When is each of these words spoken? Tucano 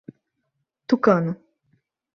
Tucano 0.87 1.37